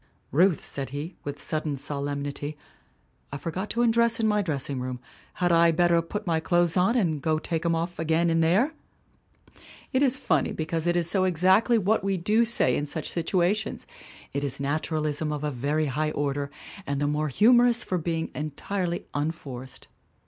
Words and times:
1 0.31 0.39
'Ruth,' 0.39 0.65
said 0.65 0.89
he, 0.89 1.15
with 1.23 1.39
sudden 1.39 1.77
solemnity, 1.77 2.57
'I 3.31 3.37
forgot 3.37 3.69
to 3.69 3.83
undress 3.83 4.19
in 4.19 4.27
my 4.27 4.41
dressing 4.41 4.79
room. 4.79 4.99
Had 5.35 5.51
I 5.51 5.69
better 5.69 6.01
put 6.01 6.25
my 6.25 6.39
clothes 6.39 6.75
on 6.75 6.95
and 6.95 7.21
go 7.21 7.37
take 7.37 7.63
'em 7.63 7.75
off 7.75 7.99
again 7.99 8.31
in 8.31 8.41
there 8.41 8.73
?''"""It 9.93 10.01
is 10.01 10.17
funny 10.17 10.53
because 10.53 10.87
it 10.87 10.95
is 10.95 11.07
so 11.07 11.25
exactly 11.25 11.77
what 11.77 12.03
we 12.03 12.17
do 12.17 12.45
say 12.45 12.75
in 12.75 12.87
such 12.87 13.11
situations. 13.11 13.85
It 14.33 14.43
is 14.43 14.59
naturalism 14.59 15.31
of 15.31 15.43
a 15.43 15.51
very 15.51 15.85
high 15.85 16.09
order 16.09 16.49
and 16.87 16.99
the 16.99 17.05
more 17.05 17.27
humorous 17.27 17.83
for 17.83 17.99
being 17.99 18.31
entirely 18.33 19.05
un 19.13 19.29
forced. 19.29 19.87